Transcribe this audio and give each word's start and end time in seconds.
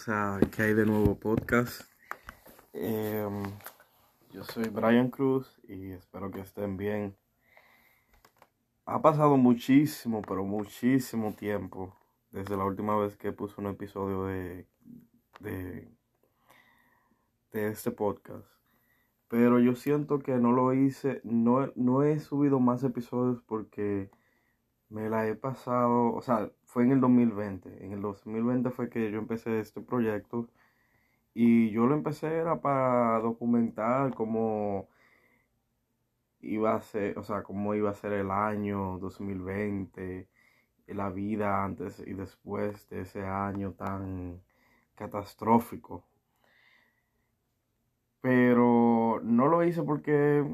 bienvenidos 0.00 0.08
a 0.08 0.40
¿Qué 0.50 0.62
hay 0.62 0.74
de 0.74 0.86
nuevo 0.86 1.18
podcast? 1.18 1.82
Em, 2.72 3.42
yo 4.32 4.44
soy 4.44 4.68
Brian 4.68 5.10
Cruz 5.10 5.60
y 5.68 5.90
espero 5.90 6.30
que 6.30 6.40
estén 6.40 6.76
bien. 6.76 7.16
Ha 8.86 9.02
pasado 9.02 9.36
muchísimo, 9.36 10.22
pero 10.22 10.44
muchísimo 10.44 11.32
tiempo 11.34 11.94
desde 12.30 12.56
la 12.56 12.64
última 12.64 12.96
vez 12.96 13.16
que 13.16 13.32
puse 13.32 13.60
un 13.60 13.66
episodio 13.66 14.24
de, 14.24 14.66
de, 15.40 15.88
de 17.52 17.68
este 17.68 17.90
podcast. 17.90 18.46
Pero 19.28 19.58
yo 19.58 19.74
siento 19.74 20.20
que 20.20 20.32
no 20.36 20.52
lo 20.52 20.72
hice, 20.72 21.20
no, 21.24 21.72
no 21.74 22.02
he 22.02 22.20
subido 22.20 22.60
más 22.60 22.82
episodios 22.84 23.42
porque 23.42 24.10
me 24.90 25.08
la 25.08 25.26
he 25.28 25.34
pasado, 25.36 26.12
o 26.14 26.22
sea, 26.22 26.50
fue 26.64 26.84
en 26.84 26.92
el 26.92 27.00
2020. 27.00 27.84
En 27.84 27.92
el 27.92 28.02
2020 28.02 28.70
fue 28.70 28.90
que 28.90 29.10
yo 29.10 29.18
empecé 29.18 29.60
este 29.60 29.80
proyecto 29.80 30.48
y 31.34 31.70
yo 31.70 31.86
lo 31.86 31.94
empecé 31.94 32.28
era 32.28 32.60
para 32.60 33.20
documentar 33.20 34.14
cómo 34.14 34.88
iba 36.40 36.74
a 36.74 36.80
ser, 36.82 37.18
o 37.18 37.22
sea, 37.22 37.42
cómo 37.42 37.74
iba 37.74 37.90
a 37.90 37.94
ser 37.94 38.12
el 38.12 38.30
año 38.30 38.98
2020, 38.98 40.28
la 40.88 41.10
vida 41.10 41.64
antes 41.64 42.00
y 42.06 42.14
después 42.14 42.88
de 42.90 43.02
ese 43.02 43.24
año 43.24 43.72
tan 43.72 44.42
catastrófico. 44.96 46.04
Pero 48.20 49.20
no 49.22 49.48
lo 49.48 49.64
hice 49.64 49.82
porque 49.82 50.44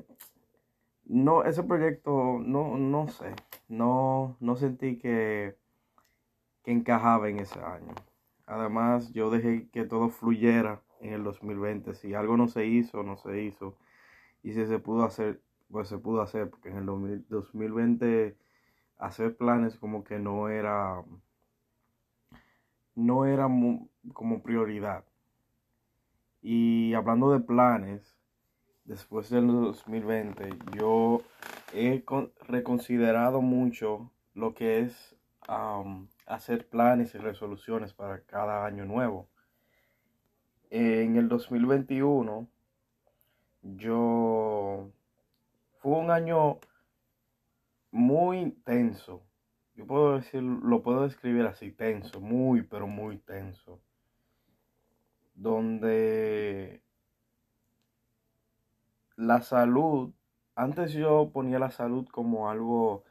no, 1.06 1.44
ese 1.44 1.62
proyecto, 1.62 2.38
no, 2.40 2.76
no 2.78 3.08
sé, 3.08 3.34
no, 3.68 4.36
no 4.40 4.56
sentí 4.56 4.98
que, 4.98 5.56
que 6.64 6.72
encajaba 6.72 7.28
en 7.28 7.38
ese 7.38 7.60
año. 7.60 7.94
Además, 8.46 9.12
yo 9.12 9.30
dejé 9.30 9.68
que 9.70 9.84
todo 9.84 10.08
fluyera 10.08 10.82
en 11.00 11.14
el 11.14 11.24
2020. 11.24 11.94
Si 11.94 12.14
algo 12.14 12.36
no 12.36 12.48
se 12.48 12.66
hizo, 12.66 13.02
no 13.02 13.16
se 13.16 13.42
hizo. 13.42 13.76
Y 14.42 14.52
si 14.54 14.66
se 14.66 14.78
pudo 14.78 15.04
hacer, 15.04 15.42
pues 15.70 15.88
se 15.88 15.98
pudo 15.98 16.22
hacer, 16.22 16.50
porque 16.50 16.70
en 16.70 16.78
el 16.78 16.86
2020 17.28 18.36
hacer 18.98 19.36
planes 19.36 19.76
como 19.76 20.04
que 20.04 20.18
no 20.18 20.48
era, 20.48 21.04
no 22.94 23.26
era 23.26 23.48
como 24.12 24.42
prioridad. 24.42 25.04
Y 26.42 26.94
hablando 26.94 27.30
de 27.32 27.40
planes, 27.40 28.15
después 28.86 29.30
del 29.30 29.46
2020, 29.46 30.50
yo 30.76 31.22
he 31.72 32.04
reconsiderado 32.48 33.40
mucho 33.40 34.10
lo 34.34 34.54
que 34.54 34.80
es 34.80 35.16
hacer 36.26 36.68
planes 36.68 37.14
y 37.14 37.18
resoluciones 37.18 37.92
para 37.92 38.20
cada 38.22 38.64
año 38.64 38.84
nuevo. 38.84 39.28
En 40.70 41.16
el 41.16 41.28
2021, 41.28 42.48
yo 43.62 44.90
fue 45.78 45.92
un 45.92 46.10
año 46.10 46.58
muy 47.90 48.50
tenso. 48.64 49.22
Yo 49.74 49.86
puedo 49.86 50.16
decir, 50.16 50.42
lo 50.42 50.82
puedo 50.82 51.02
describir 51.02 51.46
así, 51.46 51.70
tenso, 51.70 52.20
muy, 52.20 52.62
pero 52.62 52.86
muy 52.86 53.18
tenso. 53.18 53.80
Donde 55.34 56.82
la 59.16 59.42
salud, 59.42 60.14
antes 60.54 60.92
yo 60.92 61.30
ponía 61.32 61.58
la 61.58 61.70
salud 61.70 62.06
como 62.08 62.50
algo, 62.50 63.04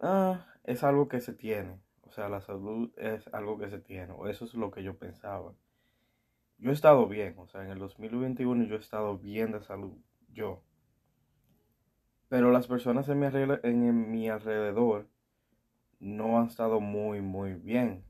ah, 0.00 0.46
es 0.64 0.84
algo 0.84 1.08
que 1.08 1.20
se 1.20 1.32
tiene. 1.32 1.80
O 2.02 2.10
sea, 2.12 2.28
la 2.28 2.40
salud 2.40 2.92
es 2.96 3.26
algo 3.32 3.58
que 3.58 3.70
se 3.70 3.78
tiene. 3.78 4.12
O 4.12 4.28
eso 4.28 4.44
es 4.44 4.54
lo 4.54 4.70
que 4.70 4.82
yo 4.82 4.98
pensaba. 4.98 5.54
Yo 6.58 6.70
he 6.70 6.74
estado 6.74 7.08
bien, 7.08 7.34
o 7.38 7.48
sea, 7.48 7.64
en 7.64 7.70
el 7.70 7.78
2021 7.78 8.64
yo 8.64 8.76
he 8.76 8.78
estado 8.78 9.18
bien 9.18 9.50
de 9.52 9.62
salud, 9.62 9.96
yo. 10.28 10.62
Pero 12.28 12.52
las 12.52 12.66
personas 12.66 13.08
en 13.08 13.18
mi, 13.18 13.26
en 13.26 14.10
mi 14.10 14.28
alrededor 14.28 15.08
no 15.98 16.38
han 16.38 16.46
estado 16.46 16.80
muy, 16.80 17.20
muy 17.20 17.54
bien. 17.54 18.04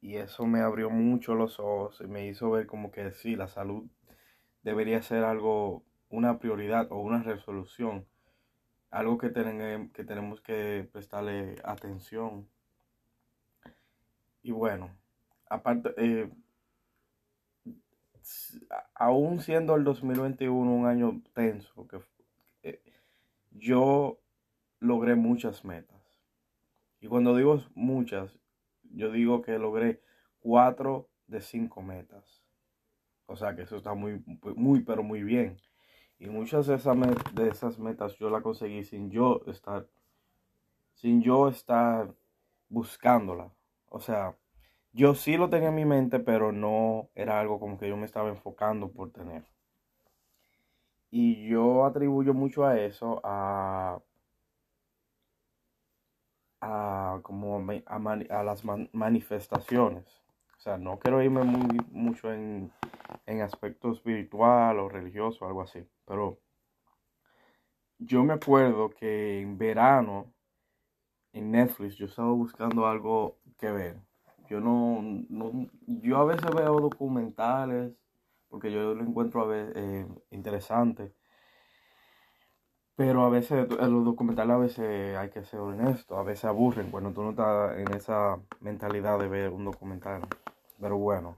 Y 0.00 0.16
eso 0.16 0.46
me 0.46 0.60
abrió 0.60 0.88
mucho 0.88 1.34
los 1.34 1.58
ojos 1.58 2.00
y 2.00 2.06
me 2.06 2.26
hizo 2.26 2.50
ver 2.50 2.66
como 2.66 2.90
que 2.90 3.12
sí, 3.12 3.34
la 3.34 3.48
salud 3.48 3.90
debería 4.62 5.02
ser 5.02 5.24
algo 5.24 5.85
una 6.08 6.38
prioridad 6.38 6.90
o 6.90 6.98
una 7.00 7.22
resolución, 7.22 8.06
algo 8.90 9.18
que, 9.18 9.32
que 9.92 10.04
tenemos 10.04 10.40
que 10.40 10.88
prestarle 10.92 11.56
atención. 11.64 12.48
Y 14.42 14.52
bueno, 14.52 14.90
aparte, 15.48 15.92
eh, 15.96 16.30
aún 18.94 19.40
siendo 19.40 19.74
el 19.74 19.84
2021 19.84 20.72
un 20.72 20.86
año 20.86 21.22
tenso, 21.34 21.86
que 21.88 22.00
eh, 22.62 22.80
yo 23.50 24.18
logré 24.80 25.14
muchas 25.14 25.64
metas. 25.64 25.96
Y 27.00 27.08
cuando 27.08 27.36
digo 27.36 27.62
muchas, 27.74 28.38
yo 28.82 29.10
digo 29.10 29.42
que 29.42 29.58
logré 29.58 30.00
cuatro 30.40 31.08
de 31.26 31.40
cinco 31.40 31.82
metas. 31.82 32.42
O 33.26 33.36
sea 33.36 33.54
que 33.54 33.62
eso 33.62 33.76
está 33.76 33.94
muy, 33.94 34.22
muy, 34.56 34.82
pero 34.82 35.02
muy 35.02 35.22
bien. 35.22 35.60
Y 36.18 36.28
muchas 36.28 36.66
de 36.66 36.76
esas, 36.76 36.96
de 37.34 37.48
esas 37.48 37.78
metas 37.78 38.16
yo 38.16 38.30
las 38.30 38.42
conseguí 38.42 38.84
sin 38.84 39.10
yo 39.10 39.42
estar, 39.46 39.86
sin 40.94 41.22
yo 41.22 41.48
estar 41.48 42.14
buscándola. 42.68 43.50
O 43.88 44.00
sea, 44.00 44.36
yo 44.92 45.14
sí 45.14 45.36
lo 45.36 45.50
tenía 45.50 45.68
en 45.68 45.74
mi 45.74 45.84
mente, 45.84 46.18
pero 46.20 46.52
no 46.52 47.10
era 47.14 47.38
algo 47.40 47.60
como 47.60 47.78
que 47.78 47.88
yo 47.88 47.96
me 47.96 48.06
estaba 48.06 48.30
enfocando 48.30 48.90
por 48.90 49.10
tener. 49.10 49.44
Y 51.10 51.48
yo 51.48 51.84
atribuyo 51.84 52.34
mucho 52.34 52.64
a 52.64 52.78
eso, 52.80 53.20
a, 53.24 54.00
a 56.60 57.20
como 57.22 57.64
a, 57.86 58.42
las 58.42 58.64
manifestaciones. 58.92 60.25
O 60.56 60.60
sea, 60.60 60.78
no 60.78 60.98
quiero 60.98 61.22
irme 61.22 61.44
muy, 61.44 61.78
mucho 61.90 62.32
en, 62.32 62.72
en 63.26 63.42
aspecto 63.42 63.92
espiritual 63.92 64.78
o 64.78 64.88
religioso 64.88 65.44
o 65.44 65.48
algo 65.48 65.62
así. 65.62 65.86
Pero 66.06 66.38
yo 67.98 68.24
me 68.24 68.34
acuerdo 68.34 68.90
que 68.90 69.40
en 69.40 69.58
verano 69.58 70.32
en 71.32 71.50
Netflix 71.50 71.96
yo 71.96 72.06
estaba 72.06 72.32
buscando 72.32 72.86
algo 72.86 73.38
que 73.58 73.70
ver. 73.70 74.00
Yo 74.48 74.60
no, 74.60 75.68
yo 75.86 76.16
a 76.18 76.24
veces 76.24 76.50
veo 76.54 76.80
documentales 76.80 77.92
porque 78.48 78.70
yo 78.72 78.94
lo 78.94 79.02
encuentro 79.02 79.42
a 79.42 79.46
veces 79.46 79.72
eh, 79.76 80.06
interesante. 80.30 81.12
Pero 82.96 83.24
a 83.24 83.28
veces 83.28 83.68
los 83.70 84.04
documentales 84.04 84.54
a 84.54 84.58
veces 84.58 85.16
hay 85.16 85.28
que 85.30 85.44
ser 85.44 85.60
honesto, 85.60 86.16
a 86.16 86.22
veces 86.22 86.46
aburren 86.46 86.90
cuando 86.90 87.12
tú 87.12 87.22
no 87.22 87.30
estás 87.30 87.78
en 87.78 87.92
esa 87.94 88.38
mentalidad 88.60 89.18
de 89.18 89.28
ver 89.28 89.50
un 89.50 89.64
documental. 89.66 90.22
Pero 90.80 90.96
bueno, 90.96 91.36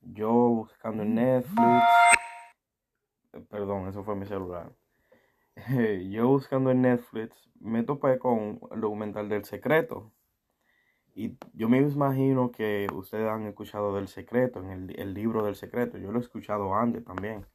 yo 0.00 0.30
buscando 0.32 1.02
en 1.02 1.16
Netflix 1.16 1.84
Perdón, 3.48 3.88
eso 3.88 4.02
fue 4.02 4.16
mi 4.16 4.26
celular. 4.26 4.72
Yo 6.10 6.28
buscando 6.28 6.70
en 6.70 6.82
Netflix 6.82 7.50
me 7.60 7.82
topé 7.84 8.18
con 8.18 8.60
el 8.72 8.80
documental 8.80 9.28
del 9.28 9.44
secreto. 9.44 10.12
Y 11.14 11.36
yo 11.54 11.68
me 11.68 11.78
imagino 11.78 12.50
que 12.50 12.86
ustedes 12.94 13.28
han 13.28 13.46
escuchado 13.46 13.94
del 13.94 14.08
secreto, 14.08 14.60
en 14.60 14.90
el, 14.90 15.12
libro 15.12 15.44
del 15.44 15.56
secreto. 15.56 15.98
Yo 15.98 16.12
lo 16.12 16.18
he 16.18 16.22
escuchado 16.22 16.74
antes 16.74 17.04
también. 17.04 17.46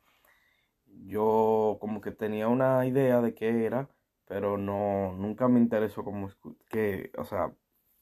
Yo 1.04 1.78
como 1.80 2.02
que 2.02 2.12
tenía 2.12 2.48
una 2.48 2.86
idea 2.86 3.22
de 3.22 3.34
qué 3.34 3.66
era, 3.66 3.90
pero 4.26 4.58
no, 4.58 5.14
nunca 5.14 5.48
me 5.48 5.60
interesó 5.60 6.04
como 6.04 6.30
que, 6.70 7.12
o 7.18 7.24
sea, 7.26 7.54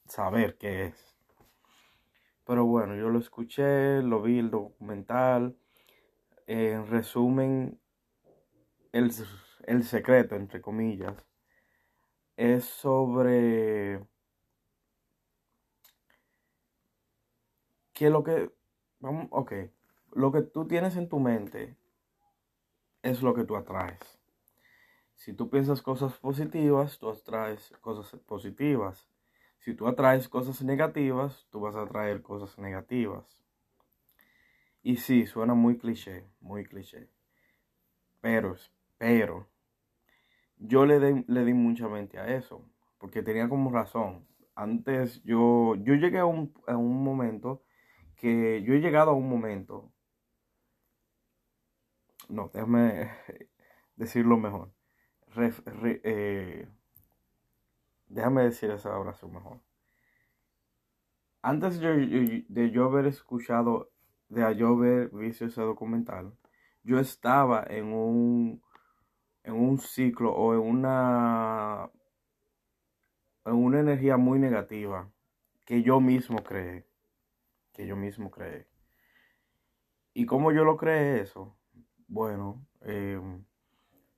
saber 0.06 0.56
qué 0.58 0.86
es. 0.86 1.16
Pero 2.44 2.66
bueno, 2.66 2.94
yo 2.96 3.08
lo 3.08 3.18
escuché, 3.18 4.02
lo 4.02 4.22
vi 4.22 4.38
el 4.38 4.50
documental 4.50 5.56
en 6.46 6.86
resumen, 6.88 7.80
el, 8.92 9.12
el 9.66 9.84
secreto, 9.84 10.36
entre 10.36 10.60
comillas, 10.60 11.16
es 12.36 12.64
sobre 12.64 14.00
que 17.92 18.10
lo 18.10 18.22
que, 18.24 18.50
vamos, 19.00 19.28
ok, 19.30 19.52
lo 20.12 20.32
que 20.32 20.42
tú 20.42 20.66
tienes 20.66 20.96
en 20.96 21.08
tu 21.08 21.20
mente 21.20 21.76
es 23.04 23.22
lo 23.22 23.34
que 23.34 23.44
tú 23.44 23.54
atraes. 23.54 24.00
Si 25.14 25.34
tú 25.34 25.50
piensas 25.50 25.82
cosas 25.82 26.18
positivas, 26.18 26.98
tú 26.98 27.10
atraes 27.10 27.70
cosas 27.80 28.18
positivas. 28.20 29.08
Si 29.58 29.74
tú 29.74 29.86
atraes 29.86 30.28
cosas 30.28 30.62
negativas, 30.62 31.46
tú 31.50 31.60
vas 31.60 31.76
a 31.76 31.82
atraer 31.82 32.22
cosas 32.22 32.58
negativas. 32.58 33.44
Y 34.82 34.96
sí, 34.96 35.26
suena 35.26 35.54
muy 35.54 35.76
cliché, 35.76 36.26
muy 36.40 36.64
cliché. 36.64 37.08
Pero, 38.20 38.56
pero, 38.96 39.48
yo 40.56 40.86
le, 40.86 41.24
le 41.26 41.44
di 41.44 41.52
mucha 41.52 41.88
mente 41.88 42.18
a 42.18 42.34
eso, 42.34 42.64
porque 42.98 43.22
tenía 43.22 43.50
como 43.50 43.70
razón. 43.70 44.26
Antes 44.54 45.22
yo, 45.24 45.74
yo 45.76 45.94
llegué 45.94 46.18
a 46.18 46.26
un, 46.26 46.54
a 46.66 46.76
un 46.76 47.04
momento 47.04 47.62
que 48.16 48.62
yo 48.62 48.72
he 48.74 48.80
llegado 48.80 49.10
a 49.10 49.14
un 49.14 49.28
momento, 49.28 49.93
no, 52.28 52.50
déjame 52.52 53.10
decirlo 53.96 54.36
mejor, 54.36 54.72
eh, 55.36 56.68
déjame 58.06 58.44
decir 58.44 58.70
esa 58.70 58.98
oración 58.98 59.32
mejor. 59.32 59.60
Antes 61.42 61.78
de, 61.78 62.70
yo 62.72 62.84
haber 62.84 63.06
escuchado, 63.06 63.90
de 64.28 64.56
yo 64.56 64.68
haber 64.68 65.10
visto 65.10 65.44
ese 65.44 65.60
documental, 65.60 66.32
yo 66.82 66.98
estaba 66.98 67.64
en 67.68 67.92
un, 67.92 68.62
en 69.42 69.54
un 69.54 69.78
ciclo 69.78 70.32
o 70.32 70.54
en 70.54 70.60
una, 70.60 71.90
en 73.44 73.54
una 73.54 73.80
energía 73.80 74.16
muy 74.16 74.38
negativa 74.38 75.10
que 75.66 75.82
yo 75.82 76.00
mismo 76.00 76.42
creé, 76.42 76.86
que 77.72 77.86
yo 77.86 77.96
mismo 77.96 78.30
creé. 78.30 78.66
¿Y 80.14 80.26
cómo 80.26 80.52
yo 80.52 80.64
lo 80.64 80.76
creé 80.76 81.20
eso? 81.20 81.56
Bueno, 82.14 82.64
em, 82.82 83.44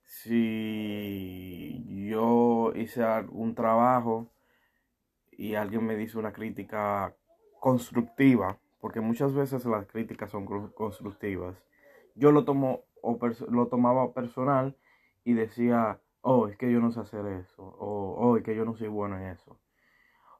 si 0.03 1.83
yo 2.07 2.71
hice 2.75 3.03
un 3.31 3.55
trabajo 3.55 4.29
y 5.31 5.55
alguien 5.55 5.83
me 5.83 5.95
dice 5.95 6.19
una 6.19 6.31
crítica 6.31 7.15
constructiva, 7.59 8.59
porque 8.79 9.01
muchas 9.01 9.33
veces 9.33 9.65
las 9.65 9.87
críticas 9.87 10.29
son 10.29 10.45
constructivas, 10.75 11.57
yo 12.13 12.31
lo 12.31 12.45
o 13.01 13.19
lo 13.49 13.67
tomaba 13.67 14.13
personal 14.13 14.77
y 15.23 15.33
decía, 15.33 15.99
oh, 16.21 16.47
es 16.49 16.55
que 16.55 16.71
yo 16.71 16.79
no 16.79 16.91
sé 16.91 16.99
hacer 16.99 17.25
eso, 17.25 17.63
o 17.63 18.15
oh, 18.19 18.37
es 18.37 18.43
que 18.43 18.55
yo 18.55 18.63
no 18.63 18.75
soy 18.75 18.89
bueno 18.89 19.17
en 19.17 19.23
eso. 19.31 19.57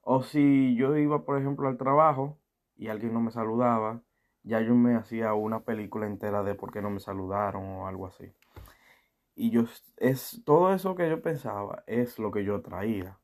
O 0.04 0.22
si 0.22 0.76
yo 0.76 0.96
iba, 0.96 1.26
por 1.26 1.40
ejemplo, 1.40 1.68
al 1.68 1.78
trabajo 1.78 2.38
y 2.76 2.90
alguien 2.90 3.14
no 3.14 3.20
me 3.22 3.32
saludaba, 3.32 4.04
ya 4.48 4.62
yo 4.62 4.76
me 4.76 4.96
hacía 4.96 5.34
una 5.34 5.62
película 5.62 6.08
entera 6.08 6.44
de 6.44 6.56
por 6.56 6.72
qué 6.72 6.82
no 6.82 6.90
me 6.90 7.00
saludaron 7.00 7.64
o 7.66 7.88
algo 7.88 8.08
así. 8.08 8.34
Y 9.36 9.52
yo, 9.52 9.66
es 9.98 10.42
todo 10.46 10.74
eso 10.74 10.96
que 10.96 11.10
yo 11.10 11.22
pensaba 11.22 11.84
es 11.88 12.20
lo 12.20 12.32
que 12.32 12.44
yo 12.44 12.62
traía. 12.62 13.18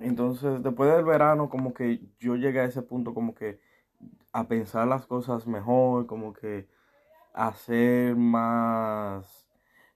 Entonces, 0.00 0.62
después 0.62 0.92
del 0.92 1.04
verano, 1.04 1.48
como 1.50 1.74
que 1.74 2.00
yo 2.20 2.36
llegué 2.36 2.60
a 2.60 2.64
ese 2.64 2.82
punto, 2.82 3.14
como 3.14 3.34
que 3.34 3.60
a 4.32 4.48
pensar 4.48 4.86
las 4.88 5.06
cosas 5.06 5.46
mejor, 5.46 6.06
como 6.06 6.32
que 6.32 6.68
hacer 7.34 8.16
más, 8.16 9.48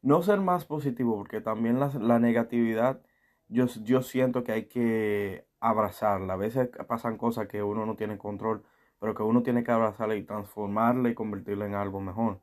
no 0.02 0.22
ser 0.22 0.40
más 0.40 0.64
positivo, 0.66 1.16
porque 1.18 1.40
también 1.40 1.80
la, 1.80 1.88
la 2.00 2.18
negatividad, 2.18 3.02
yo, 3.48 3.66
yo 3.84 4.02
siento 4.02 4.44
que 4.44 4.52
hay 4.52 4.66
que 4.68 5.46
abrazarla. 5.60 6.34
A 6.34 6.36
veces 6.36 6.70
pasan 6.88 7.18
cosas 7.18 7.48
que 7.48 7.62
uno 7.62 7.86
no 7.86 7.96
tiene 7.96 8.18
control, 8.18 8.64
pero 9.02 9.14
que 9.14 9.22
uno 9.22 9.42
tiene 9.42 9.64
que 9.64 9.70
abrazarla 9.70 10.16
y 10.16 10.22
transformarla 10.24 11.10
y 11.10 11.14
convertirla 11.14 11.66
en 11.66 11.74
algo 11.74 12.00
mejor. 12.00 12.40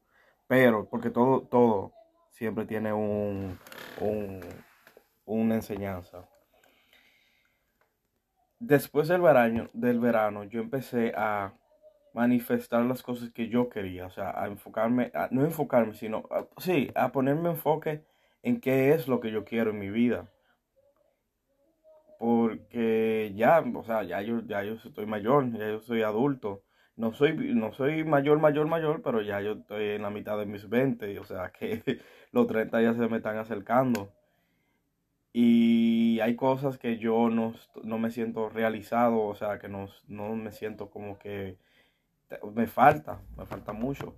Pero, 0.48 0.88
porque 0.90 1.10
todo, 1.10 1.42
todo 1.42 1.94
siempre 2.30 2.66
tiene 2.68 2.94
un, 2.94 3.58
un, 4.00 4.42
una 5.26 5.56
enseñanza 5.56 6.28
después 8.60 9.08
del 9.08 9.22
verano, 9.22 9.70
del 9.74 10.00
verano, 10.00 10.44
yo 10.44 10.60
empecé 10.62 11.14
a 11.16 11.54
manifestar 12.14 12.84
las 12.84 13.02
cosas 13.02 13.32
que 13.32 13.48
yo 13.48 13.70
quería, 13.70 14.06
o 14.06 14.10
sea, 14.10 14.32
a 14.40 14.48
enfocarme, 14.48 15.12
a, 15.14 15.30
no 15.32 15.44
enfocarme, 15.44 15.94
sino, 15.94 16.28
sí, 16.58 16.92
a 16.96 17.12
ponerme 17.12 17.50
enfoque 17.50 18.04
en 18.44 18.60
qué 18.60 18.94
es 18.94 19.08
lo 19.08 19.20
que 19.20 19.32
yo 19.32 19.46
quiero 19.46 19.72
en 19.72 19.80
mi 19.80 19.90
vida. 19.90 20.30
Porque 22.20 23.34
ya, 23.36 23.64
o 23.76 23.84
sea, 23.84 24.04
ya 24.04 24.22
yo, 24.22 24.42
ya 24.46 24.64
yo 24.64 24.74
estoy 24.74 25.06
mayor, 25.08 25.52
ya 25.54 25.70
yo 25.70 25.80
soy 25.80 26.04
adulto. 26.04 26.64
No 26.98 27.14
soy, 27.14 27.34
no 27.56 27.74
soy 27.74 28.04
mayor, 28.04 28.40
mayor, 28.40 28.68
mayor, 28.68 29.02
pero 29.02 29.22
ya 29.22 29.42
yo 29.42 29.54
estoy 29.54 29.92
en 29.92 30.02
la 30.04 30.10
mitad 30.12 30.38
de 30.38 30.46
mis 30.46 30.70
20, 30.70 31.18
o 31.20 31.24
sea 31.26 31.52
que 31.52 31.82
los 32.34 32.48
30 32.48 32.82
ya 32.82 32.94
se 32.94 33.08
me 33.08 33.18
están 33.18 33.38
acercando. 33.38 34.12
Y 35.32 36.20
hay 36.22 36.36
cosas 36.36 36.78
que 36.78 36.98
yo 36.98 37.30
no, 37.30 37.54
me 37.98 38.12
siento 38.12 38.50
realizado, 38.50 39.22
o 39.22 39.36
sea, 39.36 39.60
que 39.60 39.70
no, 39.70 39.88
no 40.08 40.36
me 40.36 40.52
siento 40.52 40.90
como 40.90 41.18
que 41.20 41.58
me 42.54 42.68
falta, 42.68 43.22
me 43.38 43.46
falta 43.46 43.72
mucho. 43.74 44.14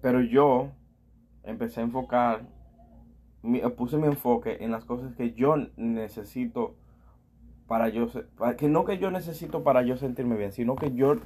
Pero 0.00 0.20
yo 0.22 0.70
empecé 1.42 1.80
a 1.80 1.84
enfocar, 1.84 2.42
puse 3.76 3.96
mi 3.96 4.06
enfoque 4.06 4.58
en 4.60 4.70
las 4.70 4.84
cosas 4.84 5.14
que 5.14 5.32
yo 5.32 5.56
necesito 5.76 6.76
para 7.66 7.88
yo, 7.88 8.06
que 8.56 8.68
no 8.68 8.84
que 8.84 8.98
yo 8.98 9.10
necesito 9.10 9.62
para 9.62 9.82
yo 9.82 9.96
sentirme 9.96 10.36
bien, 10.36 10.52
sino 10.52 10.74
que 10.74 10.94
yo 10.94 11.16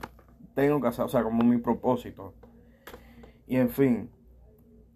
tengo 0.54 0.80
que 0.80 0.88
hacer, 0.88 1.04
o 1.04 1.08
sea, 1.08 1.22
como 1.22 1.44
mi 1.44 1.58
propósito. 1.58 2.34
Y 3.46 3.56
en 3.56 3.70
fin, 3.70 4.10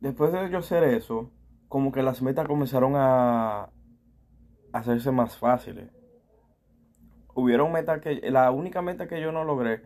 después 0.00 0.32
de 0.32 0.50
yo 0.50 0.58
hacer 0.58 0.82
eso, 0.84 1.30
como 1.68 1.92
que 1.92 2.02
las 2.02 2.22
metas 2.22 2.46
comenzaron 2.46 2.92
a 2.96 3.70
hacerse 4.72 5.10
más 5.10 5.36
fáciles. 5.36 5.90
Hubieron 7.34 7.72
metas 7.72 8.00
que, 8.00 8.30
la 8.30 8.50
única 8.50 8.82
meta 8.82 9.08
que 9.08 9.20
yo 9.20 9.32
no 9.32 9.44
logré 9.44 9.82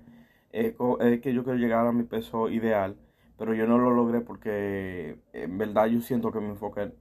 es, 0.52 0.74
que 1.20 1.34
yo 1.34 1.44
quiero 1.44 1.58
llegar 1.58 1.86
a 1.86 1.92
mi 1.92 2.04
peso 2.04 2.48
ideal, 2.48 2.96
pero 3.38 3.54
yo 3.54 3.66
no 3.66 3.78
lo 3.78 3.90
logré 3.90 4.20
porque 4.20 5.18
en 5.32 5.58
verdad 5.58 5.86
yo 5.86 6.00
siento 6.00 6.32
que 6.32 6.40
mi 6.40 6.48
enfoque 6.50 6.92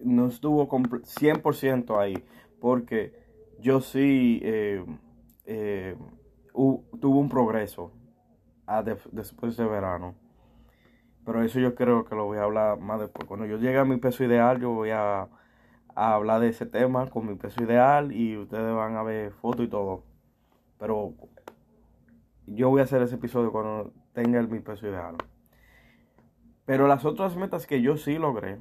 no 0.00 0.28
estuvo 0.28 0.68
100% 0.68 1.98
ahí, 1.98 2.22
porque 2.60 3.12
yo 3.60 3.80
sí 3.80 4.40
eh, 4.42 4.84
eh, 5.44 5.96
tuve 6.52 7.18
un 7.18 7.28
progreso 7.28 7.92
después 9.12 9.56
de 9.56 9.64
verano. 9.64 10.14
Pero 11.24 11.42
eso 11.42 11.58
yo 11.58 11.74
creo 11.74 12.04
que 12.04 12.14
lo 12.14 12.26
voy 12.26 12.38
a 12.38 12.44
hablar 12.44 12.78
más 12.78 13.00
después. 13.00 13.26
Cuando 13.26 13.46
yo 13.46 13.58
llegue 13.58 13.78
a 13.78 13.84
mi 13.84 13.96
peso 13.96 14.24
ideal, 14.24 14.60
yo 14.60 14.70
voy 14.70 14.90
a, 14.90 15.28
hablar 15.94 16.40
de 16.40 16.48
ese 16.48 16.66
tema 16.66 17.08
con 17.08 17.26
mi 17.26 17.34
peso 17.34 17.64
ideal 17.64 18.12
y 18.12 18.36
ustedes 18.36 18.74
van 18.74 18.96
a 18.96 19.02
ver 19.02 19.32
fotos 19.32 19.66
y 19.66 19.68
todo. 19.68 20.04
Pero 20.78 21.14
yo 22.46 22.68
voy 22.68 22.80
a 22.80 22.84
hacer 22.84 23.02
ese 23.02 23.16
episodio 23.16 23.50
cuando 23.50 23.92
tenga 24.12 24.38
el, 24.38 24.48
mi 24.48 24.60
peso 24.60 24.86
ideal. 24.86 25.16
Pero 26.64 26.86
las 26.86 27.04
otras 27.04 27.36
metas 27.36 27.66
que 27.66 27.80
yo 27.82 27.96
sí 27.96 28.18
logré, 28.18 28.58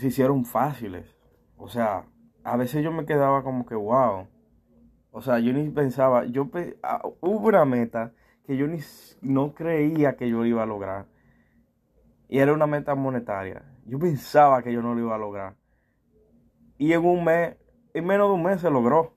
se 0.00 0.08
hicieron 0.08 0.44
fáciles. 0.44 1.14
O 1.56 1.68
sea, 1.68 2.06
a 2.42 2.56
veces 2.56 2.82
yo 2.82 2.90
me 2.90 3.04
quedaba 3.04 3.42
como 3.42 3.66
que, 3.66 3.74
wow. 3.74 4.26
O 5.10 5.20
sea, 5.20 5.38
yo 5.38 5.52
ni 5.52 5.68
pensaba, 5.70 6.24
yo 6.24 6.48
ah, 6.82 7.02
hubo 7.20 7.48
una 7.48 7.64
meta 7.64 8.12
que 8.46 8.56
yo 8.56 8.66
ni, 8.66 8.78
no 9.20 9.54
creía 9.54 10.16
que 10.16 10.28
yo 10.28 10.44
iba 10.44 10.62
a 10.62 10.66
lograr. 10.66 11.06
Y 12.28 12.38
era 12.38 12.52
una 12.52 12.66
meta 12.66 12.94
monetaria. 12.94 13.62
Yo 13.84 13.98
pensaba 13.98 14.62
que 14.62 14.72
yo 14.72 14.80
no 14.82 14.94
lo 14.94 15.00
iba 15.00 15.14
a 15.14 15.18
lograr. 15.18 15.56
Y 16.78 16.92
en 16.92 17.04
un 17.04 17.24
mes, 17.24 17.56
en 17.92 18.06
menos 18.06 18.28
de 18.28 18.34
un 18.34 18.42
mes 18.42 18.60
se 18.60 18.70
logró. 18.70 19.16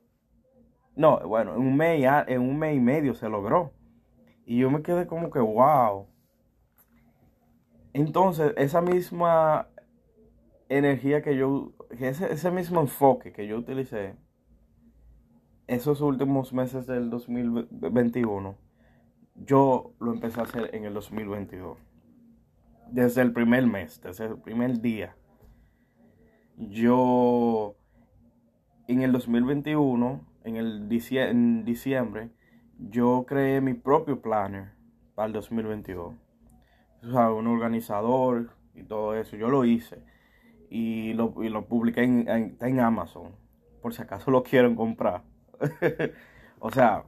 No, 0.96 1.20
bueno, 1.28 1.56
en 1.56 1.62
un 1.62 1.78
mes, 1.78 2.04
en 2.28 2.42
un 2.42 2.60
mes 2.60 2.76
y 2.76 2.80
medio 2.80 3.14
se 3.14 3.30
logró. 3.30 3.72
Y 4.46 4.58
yo 4.58 4.70
me 4.70 4.82
quedé 4.82 5.08
como 5.08 5.32
que, 5.32 5.40
wow. 5.40 6.08
Entonces, 7.94 8.54
esa 8.58 8.82
misma 8.82 9.70
energía 10.70 11.22
que 11.22 11.36
yo, 11.36 11.74
ese, 11.90 12.32
ese 12.32 12.52
mismo 12.52 12.82
enfoque 12.82 13.32
que 13.32 13.48
yo 13.48 13.58
utilicé 13.58 14.16
esos 15.68 16.02
últimos 16.02 16.54
meses 16.54 16.86
del 16.88 17.10
2021, 17.10 18.58
yo 19.36 19.94
lo 20.00 20.14
empecé 20.14 20.40
a 20.40 20.44
hacer 20.44 20.70
en 20.74 20.86
el 20.86 20.94
2022. 20.94 21.78
Desde 22.92 23.22
el 23.22 23.32
primer 23.34 23.66
mes, 23.66 24.02
desde 24.02 24.26
el 24.26 24.38
primer 24.38 24.82
día. 24.82 25.16
Yo 26.58 27.76
en 28.88 29.02
el 29.02 29.12
2021, 29.12 30.22
en 30.44 30.56
el 30.58 30.90
en 31.18 31.66
diciembre, 31.66 32.30
yo 32.78 33.26
creé 33.28 33.62
mi 33.62 33.74
propio 33.74 34.22
planner 34.22 34.74
para 35.16 35.28
el 35.28 35.34
2022. 35.34 36.14
O 37.04 37.12
sea, 37.12 37.32
un 37.32 37.48
organizador 37.48 38.52
y 38.76 38.84
todo 38.84 39.16
eso. 39.16 39.36
Yo 39.36 39.50
lo 39.50 39.66
hice. 39.66 40.04
Y 40.76 41.14
lo, 41.14 41.36
y 41.44 41.50
lo 41.50 41.68
publiqué 41.68 42.02
en, 42.02 42.58
en 42.60 42.80
Amazon. 42.80 43.36
Por 43.80 43.94
si 43.94 44.02
acaso 44.02 44.32
lo 44.32 44.42
quieren 44.42 44.76
comprar. 44.76 45.22
o 46.60 46.72
sea, 46.72 47.04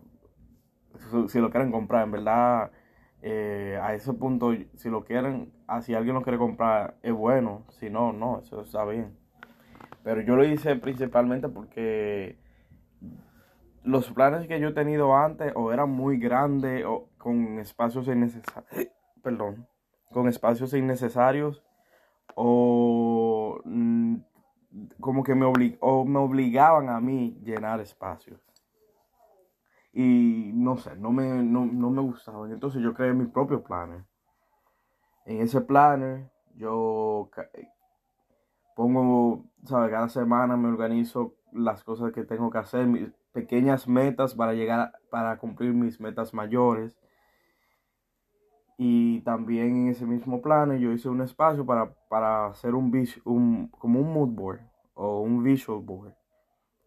si 1.29 1.39
lo 1.39 1.49
quieren 1.49 1.71
comprar, 1.71 2.03
en 2.03 2.11
verdad, 2.11 2.69
eh, 3.23 3.79
a 3.81 3.95
ese 3.95 4.13
punto, 4.13 4.53
si 4.75 4.87
lo 4.87 5.03
quieren, 5.03 5.51
ah, 5.65 5.81
si 5.81 5.95
alguien 5.95 6.13
lo 6.13 6.21
quiere 6.21 6.37
comprar, 6.37 6.99
es 7.01 7.11
bueno, 7.11 7.63
si 7.71 7.89
no, 7.89 8.13
no, 8.13 8.37
eso 8.37 8.61
está 8.61 8.85
bien. 8.85 9.17
Pero 10.03 10.21
yo 10.21 10.35
lo 10.35 10.45
hice 10.45 10.75
principalmente 10.75 11.49
porque 11.49 12.37
los 13.83 14.11
planes 14.11 14.47
que 14.47 14.59
yo 14.59 14.67
he 14.67 14.73
tenido 14.73 15.17
antes 15.17 15.51
o 15.55 15.73
eran 15.73 15.89
muy 15.89 16.19
grandes 16.19 16.85
o 16.85 17.09
con 17.17 17.57
espacios 17.57 18.07
innecesarios, 18.07 18.91
perdón, 19.23 19.67
con 20.11 20.27
espacios 20.27 20.71
innecesarios 20.75 21.63
o 22.35 23.59
mm, 23.65 24.15
como 24.99 25.23
que 25.23 25.35
me, 25.35 25.45
me 25.47 26.19
obligaban 26.19 26.89
a 26.89 26.99
mí 26.99 27.39
llenar 27.43 27.79
espacios. 27.81 28.39
y 29.93 30.51
no 30.53 30.77
sé, 30.77 30.95
no 30.97 31.11
me, 31.11 31.41
no, 31.43 31.65
no 31.65 31.89
me 31.89 32.01
gustaban. 32.01 32.51
Entonces 32.51 32.81
yo 32.83 32.93
creé 32.93 33.13
mi 33.13 33.25
propio 33.27 33.63
planner. 33.63 34.03
En 35.25 35.41
ese 35.41 35.61
planner 35.61 36.29
yo 36.55 37.29
pongo, 38.75 39.45
¿sabes? 39.63 39.91
Cada 39.91 40.09
semana 40.09 40.57
me 40.57 40.67
organizo 40.69 41.35
las 41.53 41.83
cosas 41.83 42.11
que 42.11 42.23
tengo 42.25 42.49
que 42.51 42.57
hacer, 42.57 42.85
mis 42.87 43.09
pequeñas 43.31 43.87
metas 43.87 44.35
para 44.35 44.53
llegar, 44.53 44.93
para 45.09 45.37
cumplir 45.37 45.73
mis 45.73 45.99
metas 45.99 46.33
mayores. 46.33 46.91
Y 48.77 49.21
también 49.21 49.75
en 49.75 49.87
ese 49.89 50.05
mismo 50.05 50.41
plano 50.41 50.75
yo 50.75 50.91
hice 50.91 51.07
un 51.07 51.21
espacio 51.21 51.65
para, 51.65 51.93
para 52.09 52.47
hacer 52.47 52.75
un, 52.75 52.91
un, 53.23 53.67
como 53.69 53.99
un 53.99 54.13
mood 54.13 54.29
board 54.29 54.59
o 54.93 55.21
un 55.21 55.43
visual 55.43 55.81
board. 55.81 56.13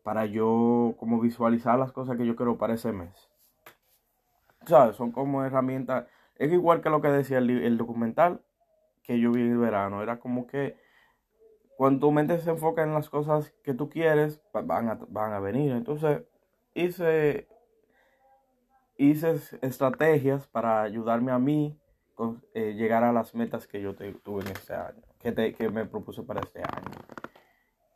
Para 0.03 0.27
yo 0.27 0.95
como 0.99 1.21
visualizar 1.21 1.79
las 1.79 1.93
cosas 1.93 2.17
que 2.17 2.27
yo 2.27 2.37
quiero 2.37 2.59
para 2.59 2.75
ese 2.75 2.93
mes. 2.93 3.31
¿Sabes? 4.67 4.97
Son 4.97 5.13
como 5.13 5.45
herramientas. 5.45 6.07
Es 6.37 6.53
igual 6.53 6.83
que 6.83 6.91
lo 6.91 7.01
que 7.01 7.09
decía 7.09 7.39
el, 7.39 7.51
el 7.51 7.79
documental 7.79 8.43
que 9.03 9.19
yo 9.19 9.33
vi 9.33 9.41
en 9.41 9.53
el 9.53 9.59
verano. 9.59 10.03
Era 10.03 10.21
como 10.21 10.47
que 10.47 10.77
cuando 11.79 12.01
tu 12.01 12.13
mente 12.13 12.39
se 12.41 12.51
enfoca 12.51 12.83
en 12.83 12.93
las 12.93 13.09
cosas 13.09 13.55
que 13.63 13.73
tú 13.73 13.89
quieres, 13.89 14.43
van 14.53 15.07
van 15.09 15.33
a 15.33 15.41
venir. 15.41 15.73
Entonces, 15.73 16.23
hice, 16.75 17.49
hice 18.99 19.41
estrategias 19.63 20.47
para 20.49 20.83
ayudarme 20.83 21.33
a 21.33 21.39
mí 21.39 21.81
con, 22.15 22.45
eh, 22.53 22.75
llegar 22.75 23.05
a 23.05 23.13
las 23.13 23.35
metas 23.35 23.67
que 23.67 23.81
yo 23.81 23.95
tuve 23.95 24.43
en 24.43 24.49
este 24.49 24.75
año, 24.75 25.03
que, 25.19 25.55
que 25.55 25.69
me 25.71 25.87
propuse 25.87 26.23
para 26.23 26.41
este 26.41 26.61
año. 26.61 26.91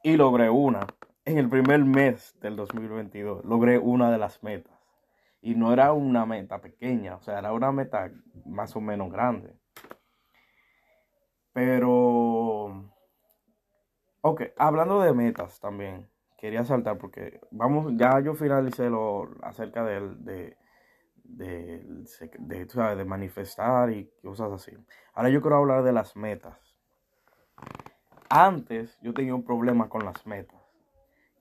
Y 0.02 0.16
logré 0.16 0.48
una. 0.48 0.86
En 1.24 1.38
el 1.38 1.48
primer 1.48 1.84
mes 1.84 2.34
del 2.40 2.56
2022, 2.56 3.44
logré 3.44 3.78
una 3.78 4.10
de 4.10 4.18
las 4.18 4.42
metas. 4.42 4.72
Y 5.40 5.54
no 5.54 5.72
era 5.72 5.92
una 5.92 6.24
meta 6.24 6.60
pequeña, 6.60 7.16
o 7.16 7.20
sea, 7.20 7.38
era 7.38 7.52
una 7.52 7.72
meta 7.72 8.10
más 8.46 8.74
o 8.76 8.80
menos 8.80 9.10
grande. 9.12 9.54
Pero 11.52 12.92
Ok, 14.24 14.42
hablando 14.56 15.00
de 15.00 15.12
metas 15.12 15.58
también, 15.58 16.08
quería 16.38 16.64
saltar 16.64 16.96
porque 16.96 17.40
vamos, 17.50 17.92
ya 17.96 18.20
yo 18.20 18.34
finalicé 18.34 18.88
lo 18.88 19.28
acerca 19.42 19.84
del, 19.84 20.24
de, 20.24 20.56
de, 21.24 21.84
de, 22.38 22.66
de 22.96 23.04
manifestar 23.04 23.90
y 23.90 24.10
cosas 24.22 24.52
así. 24.52 24.72
Ahora 25.14 25.30
yo 25.30 25.40
quiero 25.40 25.56
hablar 25.56 25.82
de 25.82 25.92
las 25.92 26.16
metas. 26.16 26.58
Antes 28.28 28.98
yo 29.02 29.12
tenía 29.12 29.34
un 29.34 29.44
problema 29.44 29.88
con 29.88 30.04
las 30.04 30.26
metas. 30.26 30.60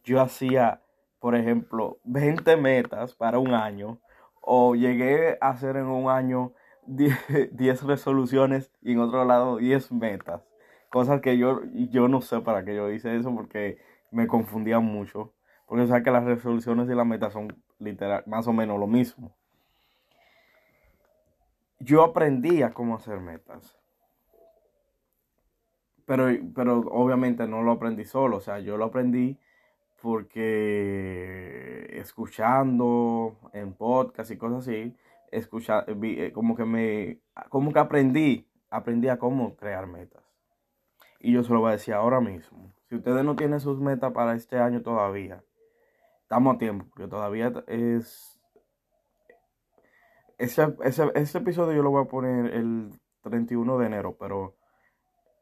Yo 0.03 0.19
hacía, 0.21 0.81
por 1.19 1.35
ejemplo, 1.35 1.99
20 2.03 2.57
metas 2.57 3.15
para 3.15 3.39
un 3.39 3.53
año 3.53 3.99
o 4.41 4.75
llegué 4.75 5.37
a 5.39 5.49
hacer 5.49 5.77
en 5.77 5.85
un 5.85 6.09
año 6.09 6.53
10, 6.87 7.55
10 7.55 7.83
resoluciones 7.87 8.71
y 8.81 8.93
en 8.93 8.99
otro 8.99 9.23
lado 9.25 9.57
10 9.57 9.91
metas. 9.91 10.41
Cosas 10.89 11.21
que 11.21 11.37
yo, 11.37 11.61
yo 11.73 12.07
no 12.09 12.19
sé 12.21 12.41
para 12.41 12.65
qué 12.65 12.75
yo 12.75 12.91
hice 12.91 13.15
eso 13.15 13.33
porque 13.33 13.77
me 14.11 14.27
confundía 14.27 14.79
mucho. 14.79 15.33
Porque 15.65 15.87
sabes 15.87 16.03
que 16.03 16.11
las 16.11 16.25
resoluciones 16.25 16.89
y 16.89 16.95
las 16.95 17.05
metas 17.05 17.31
son 17.31 17.55
literal, 17.79 18.23
más 18.27 18.45
o 18.47 18.53
menos 18.53 18.77
lo 18.77 18.87
mismo. 18.87 19.33
Yo 21.83 22.03
aprendí 22.03 22.61
a 22.63 22.73
cómo 22.73 22.95
hacer 22.95 23.19
metas. 23.19 23.77
Pero, 26.05 26.27
pero 26.53 26.79
obviamente 26.79 27.47
no 27.47 27.61
lo 27.61 27.71
aprendí 27.71 28.05
solo. 28.05 28.37
O 28.37 28.41
sea, 28.41 28.59
yo 28.59 28.77
lo 28.77 28.85
aprendí 28.85 29.37
porque 30.01 31.87
escuchando 31.93 33.37
en 33.53 33.73
podcast 33.73 34.31
y 34.31 34.37
cosas 34.37 34.67
así, 34.67 34.95
escucha, 35.31 35.85
eh, 35.87 36.31
como 36.33 36.55
que 36.55 36.65
me, 36.65 37.19
como 37.49 37.71
que 37.71 37.79
aprendí, 37.79 38.47
aprendí 38.69 39.07
a 39.07 39.17
cómo 39.17 39.55
crear 39.55 39.87
metas. 39.87 40.23
Y 41.19 41.33
yo 41.33 41.43
se 41.43 41.53
lo 41.53 41.59
voy 41.59 41.69
a 41.69 41.73
decir 41.73 41.93
ahora 41.93 42.19
mismo. 42.19 42.73
Si 42.89 42.95
ustedes 42.95 43.23
no 43.23 43.35
tienen 43.35 43.59
sus 43.59 43.79
metas 43.79 44.11
para 44.11 44.35
este 44.35 44.57
año 44.57 44.81
todavía, 44.81 45.43
estamos 46.23 46.55
a 46.55 46.57
tiempo, 46.57 46.85
porque 46.89 47.07
todavía 47.07 47.53
es... 47.67 48.40
Ese, 50.41 50.75
ese, 50.83 51.37
episodio 51.37 51.75
yo 51.75 51.83
lo 51.83 51.91
voy 51.91 52.03
a 52.03 52.07
poner 52.07 52.51
el 52.55 52.89
31 53.21 53.77
de 53.77 53.85
enero, 53.85 54.17
pero 54.19 54.55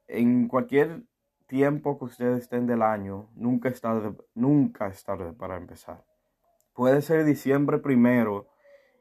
en 0.10 0.50
cualquier 0.50 1.04
tiempo 1.48 1.98
que 1.98 2.04
ustedes 2.04 2.44
estén 2.44 2.68
del 2.68 2.82
año, 2.82 3.30
nunca 3.34 3.70
es 3.70 3.80
tarde, 3.80 4.14
nunca 4.36 4.88
es 4.88 5.02
tarde 5.06 5.32
para 5.32 5.56
empezar. 5.56 6.04
Puede 6.74 7.02
ser 7.02 7.24
diciembre 7.24 7.78
primero, 7.78 8.50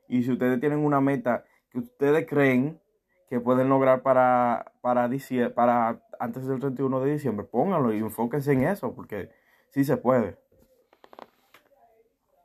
y 0.07 0.23
si 0.23 0.31
ustedes 0.31 0.61
tienen 0.61 0.79
una 0.85 1.01
meta 1.01 1.45
que 1.69 1.81
ustedes 1.81 2.29
creen 2.29 2.81
que 3.29 3.41
pueden 3.41 3.69
lograr 3.69 4.03
para, 4.03 4.73
para, 4.81 5.11
para 5.53 6.01
antes 6.21 6.47
del 6.47 6.61
31 6.61 7.01
de 7.01 7.13
diciembre, 7.15 7.45
pónganlo 7.45 7.93
y 7.93 7.99
enfóquense 7.99 8.53
en 8.53 8.63
eso, 8.63 8.95
porque 8.95 9.31
sí 9.71 9.83
se 9.83 9.97
puede. 9.97 10.39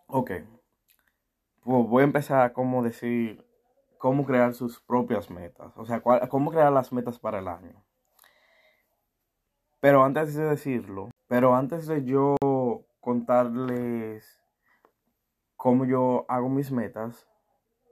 Ok. 0.07 0.31
Pues 1.63 1.87
voy 1.87 2.01
a 2.01 2.05
empezar 2.05 2.41
a 2.41 2.53
cómo 2.53 2.83
decir, 2.83 3.45
cómo 3.97 4.25
crear 4.25 4.53
sus 4.53 4.81
propias 4.81 5.29
metas. 5.29 5.71
O 5.77 5.85
sea, 5.85 6.01
cómo 6.01 6.51
crear 6.51 6.71
las 6.73 6.91
metas 6.91 7.19
para 7.19 7.39
el 7.39 7.47
año. 7.47 7.83
Pero 9.79 10.03
antes 10.03 10.33
de 10.33 10.43
decirlo, 10.43 11.09
pero 11.27 11.55
antes 11.55 11.87
de 11.87 12.03
yo 12.03 12.35
contarles 12.99 14.41
cómo 15.55 15.85
yo 15.85 16.25
hago 16.27 16.49
mis 16.49 16.71
metas, 16.71 17.27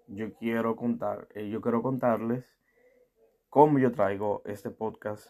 yo 0.08 0.34
quiero 0.34 0.76
contar, 0.76 1.30
eh, 1.34 1.50
yo 1.50 1.62
quiero 1.62 1.82
contarles 1.82 2.58
cómo 3.50 3.80
yo 3.80 3.92
traigo 3.94 4.42
este 4.46 4.70
podcast 4.70 5.30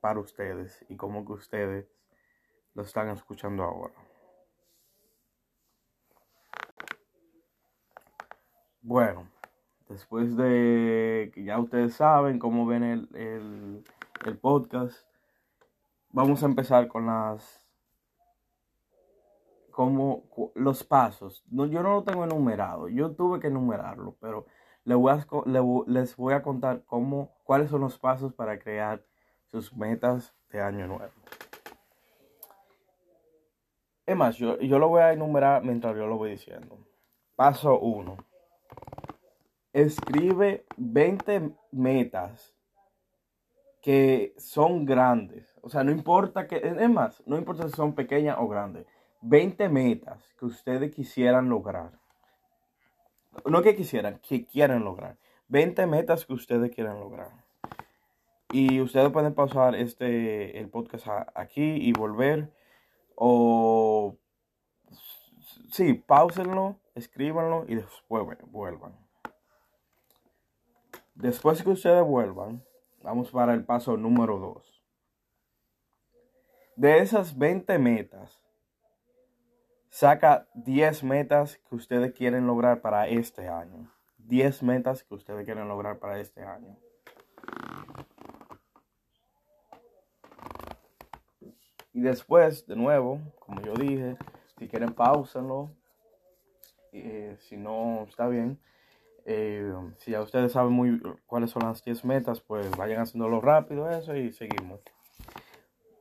para 0.00 0.20
ustedes 0.20 0.84
y 0.90 0.96
cómo 0.96 1.24
que 1.24 1.32
ustedes 1.32 1.86
lo 2.74 2.82
están 2.82 3.08
escuchando 3.08 3.62
ahora. 3.62 4.03
Bueno, 8.86 9.26
después 9.88 10.36
de 10.36 11.30
que 11.34 11.42
ya 11.42 11.58
ustedes 11.58 11.94
saben 11.94 12.38
cómo 12.38 12.66
ven 12.66 12.82
el, 12.82 13.82
el 14.26 14.36
podcast, 14.36 15.06
vamos 16.10 16.42
a 16.42 16.46
empezar 16.46 16.86
con 16.86 17.06
las 17.06 17.66
como 19.70 20.24
los 20.54 20.84
pasos. 20.84 21.42
No, 21.50 21.64
yo 21.64 21.82
no 21.82 21.94
lo 21.94 22.04
tengo 22.04 22.24
enumerado. 22.24 22.88
Yo 22.88 23.12
tuve 23.12 23.40
que 23.40 23.46
enumerarlo, 23.46 24.16
pero 24.20 24.44
les 24.84 24.98
voy 24.98 25.12
a, 25.12 25.26
les 25.86 26.14
voy 26.14 26.34
a 26.34 26.42
contar 26.42 26.84
cómo, 26.84 27.32
cuáles 27.42 27.70
son 27.70 27.80
los 27.80 27.98
pasos 27.98 28.34
para 28.34 28.58
crear 28.58 29.02
sus 29.50 29.74
metas 29.74 30.34
de 30.50 30.60
año 30.60 30.86
nuevo. 30.86 31.14
Es 34.04 34.14
más, 34.14 34.36
yo, 34.36 34.58
yo 34.60 34.78
lo 34.78 34.88
voy 34.88 35.00
a 35.00 35.14
enumerar 35.14 35.64
mientras 35.64 35.96
yo 35.96 36.06
lo 36.06 36.18
voy 36.18 36.32
diciendo. 36.32 36.76
Paso 37.34 37.80
1. 37.80 38.33
Escribe 39.74 40.64
20 40.78 41.50
metas 41.72 42.54
que 43.82 44.34
son 44.38 44.86
grandes. 44.86 45.54
O 45.60 45.68
sea, 45.68 45.84
no 45.84 45.90
importa 45.90 46.46
que, 46.46 46.56
es 46.56 46.88
más, 46.88 47.22
no 47.26 47.36
importa 47.36 47.68
si 47.68 47.74
son 47.74 47.94
pequeñas 47.94 48.38
o 48.40 48.48
grandes. 48.48 48.86
20 49.20 49.68
metas 49.68 50.34
que 50.38 50.46
ustedes 50.46 50.94
quisieran 50.94 51.50
lograr 51.50 51.92
no 53.46 53.62
que 53.62 53.76
quisieran, 53.76 54.20
que 54.20 54.46
quieran 54.46 54.84
lograr. 54.84 55.16
20 55.48 55.86
metas 55.86 56.24
que 56.24 56.32
ustedes 56.32 56.70
quieran 56.74 57.00
lograr. 57.00 57.30
Y 58.50 58.80
ustedes 58.80 59.10
pueden 59.10 59.34
pausar 59.34 59.74
este, 59.74 60.58
el 60.58 60.68
podcast 60.68 61.06
aquí 61.34 61.62
y 61.62 61.92
volver. 61.92 62.52
O 63.16 64.16
sí, 65.70 65.94
pausenlo, 65.94 66.76
escríbanlo 66.94 67.64
y 67.68 67.76
después 67.76 68.24
vuelvan. 68.46 69.03
Después 71.14 71.62
que 71.62 71.70
ustedes 71.70 72.04
vuelvan, 72.04 72.64
vamos 73.02 73.30
para 73.30 73.54
el 73.54 73.64
paso 73.64 73.96
número 73.96 74.38
2. 74.38 74.82
De 76.76 76.98
esas 76.98 77.38
20 77.38 77.78
metas, 77.78 78.44
Saca 79.94 80.48
10 80.54 81.04
metas 81.04 81.60
que 81.68 81.76
ustedes 81.76 82.12
quieren 82.14 82.48
lograr 82.48 82.80
para 82.80 83.06
este 83.06 83.46
año. 83.46 83.88
10 84.18 84.64
metas 84.64 85.04
que 85.04 85.14
ustedes 85.14 85.44
quieren 85.44 85.68
lograr 85.68 86.00
para 86.00 86.18
este 86.18 86.42
año. 86.42 86.76
Y 91.92 92.00
después, 92.00 92.66
de 92.66 92.74
nuevo, 92.74 93.20
como 93.38 93.60
yo 93.60 93.74
dije, 93.74 94.16
si 94.58 94.66
quieren 94.66 94.92
pausenlo. 94.92 95.70
Eh, 96.90 97.36
si 97.38 97.56
no, 97.56 98.02
está 98.08 98.26
bien. 98.26 98.58
Eh, 99.26 99.72
si 99.98 100.10
ya 100.10 100.20
ustedes 100.20 100.52
saben 100.52 100.72
muy 100.72 101.00
cuáles 101.26 101.50
son 101.50 101.62
las 101.62 101.82
10 101.82 102.04
metas, 102.04 102.40
pues 102.40 102.70
vayan 102.76 103.00
haciéndolo 103.00 103.40
rápido 103.40 103.90
eso 103.90 104.14
y 104.14 104.32
seguimos. 104.32 104.80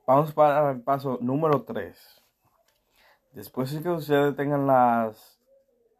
Vamos 0.05 0.33
para 0.33 0.71
el 0.71 0.81
paso 0.81 1.17
número 1.21 1.63
3. 1.63 2.21
Después 3.31 3.71
de 3.71 3.81
que 3.81 3.89
ustedes 3.89 4.35
tengan 4.35 4.67
las 4.67 5.39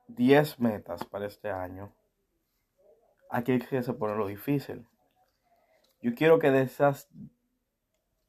10 0.07 0.59
metas 0.59 1.05
para 1.05 1.25
este 1.25 1.49
año, 1.49 1.93
aquí 3.29 3.53
es 3.53 3.67
que 3.67 3.81
se 3.81 3.93
pone 3.93 4.15
lo 4.15 4.27
difícil. 4.27 4.85
Yo 6.01 6.13
quiero 6.13 6.37
que 6.37 6.51
de 6.51 6.63
esas 6.63 7.07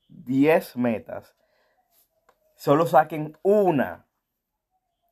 10 0.08 0.76
metas, 0.76 1.34
solo 2.54 2.86
saquen 2.86 3.36
una 3.42 4.06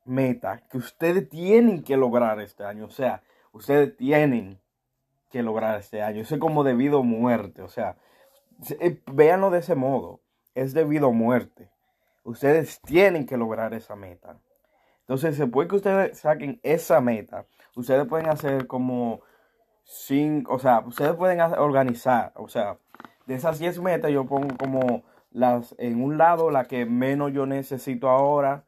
meta 0.05 0.63
que 0.69 0.79
ustedes 0.79 1.29
tienen 1.29 1.83
que 1.83 1.97
lograr 1.97 2.41
este 2.41 2.65
año. 2.65 2.87
O 2.87 2.91
sea, 2.91 3.23
ustedes 3.53 3.97
tienen 3.97 4.61
que 5.31 5.43
lograr 5.43 5.79
este 5.79 6.03
año. 6.03 6.23
Eso 6.23 6.35
es 6.35 6.41
como 6.41 6.65
debido 6.65 7.01
a 7.01 7.03
muerte. 7.03 7.63
O 7.63 7.69
sea, 7.69 7.97
eh, 8.81 9.01
véanlo 9.13 9.51
de 9.51 9.61
ese 9.61 9.75
modo. 9.75 10.21
Es 10.55 10.75
debido 10.75 11.09
a 11.09 11.13
muerte. 11.13 11.71
Ustedes 12.25 12.81
tienen 12.83 13.27
que 13.27 13.37
lograr 13.37 13.75
esa 13.75 13.97
meta. 13.97 14.39
Entonces, 15.01 15.39
después 15.39 15.69
que 15.69 15.77
ustedes 15.77 16.19
saquen 16.19 16.61
esa 16.63 17.01
meta, 17.01 17.47
ustedes 17.75 18.07
pueden 18.07 18.29
hacer 18.29 18.67
como 18.67 19.21
cinco, 19.85 20.55
o 20.55 20.59
sea, 20.59 20.81
ustedes 20.81 21.15
pueden 21.15 21.41
organizar, 21.41 22.33
o 22.37 22.49
sea, 22.49 22.79
de 23.27 23.35
esas 23.35 23.59
10 23.59 23.81
metas 23.81 24.11
yo 24.11 24.27
pongo 24.27 24.57
como 24.57 25.03
las 25.31 25.75
en 25.79 26.03
un 26.03 26.19
lado 26.19 26.51
la 26.51 26.67
que 26.67 26.87
menos 26.87 27.33
yo 27.33 27.47
necesito 27.47 28.09
ahora, 28.09 28.65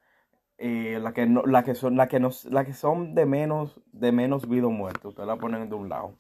eh, 0.58 0.98
la 1.00 1.12
que 1.12 1.26
no, 1.26 1.42
que 1.64 1.74
son, 1.74 1.98
que 2.08 2.20
que 2.66 2.72
son 2.74 3.14
de 3.14 3.26
menos, 3.26 3.80
de 3.92 4.12
menos 4.12 4.48
vida 4.48 4.66
o 4.66 4.70
muerte, 4.70 5.08
ustedes 5.08 5.26
la 5.26 5.36
ponen 5.36 5.68
de 5.68 5.74
un 5.74 5.88
lado. 5.88 6.18